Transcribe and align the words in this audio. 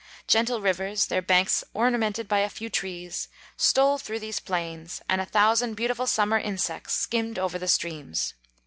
Gentle 0.25 0.61
rivers, 0.61 1.05
their 1.05 1.21
banks 1.21 1.63
ornamented 1.75 2.27
by 2.27 2.39
a 2.39 2.49
few 2.49 2.71
trees, 2.71 3.27
stole 3.55 3.99
through 3.99 4.17
these 4.19 4.39
plains, 4.39 4.99
and 5.07 5.21
a 5.21 5.27
thousand 5.27 5.75
beautiful 5.75 6.07
summer 6.07 6.39
insects 6.39 6.95
skimmed 6.95 7.37
over 7.37 7.59
the 7.59 7.67
streams. 7.67 8.33